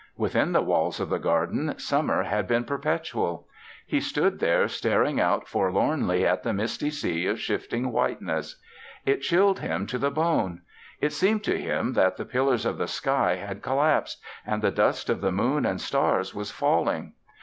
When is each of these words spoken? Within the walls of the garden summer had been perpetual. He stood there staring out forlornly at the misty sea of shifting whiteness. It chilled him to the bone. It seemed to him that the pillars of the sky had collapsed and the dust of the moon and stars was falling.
Within 0.17 0.51
the 0.51 0.63
walls 0.63 0.99
of 0.99 1.09
the 1.09 1.19
garden 1.19 1.77
summer 1.77 2.23
had 2.23 2.47
been 2.47 2.63
perpetual. 2.63 3.47
He 3.85 3.99
stood 3.99 4.39
there 4.39 4.67
staring 4.67 5.19
out 5.21 5.47
forlornly 5.47 6.25
at 6.25 6.41
the 6.41 6.53
misty 6.53 6.89
sea 6.89 7.27
of 7.27 7.39
shifting 7.39 7.91
whiteness. 7.91 8.59
It 9.05 9.21
chilled 9.21 9.59
him 9.59 9.85
to 9.85 9.99
the 9.99 10.09
bone. 10.09 10.63
It 11.01 11.13
seemed 11.13 11.43
to 11.43 11.61
him 11.61 11.93
that 11.93 12.17
the 12.17 12.25
pillars 12.25 12.65
of 12.65 12.79
the 12.79 12.87
sky 12.87 13.35
had 13.35 13.61
collapsed 13.61 14.19
and 14.43 14.63
the 14.63 14.71
dust 14.71 15.07
of 15.07 15.21
the 15.21 15.31
moon 15.31 15.67
and 15.67 15.79
stars 15.79 16.33
was 16.33 16.49
falling. 16.49 17.13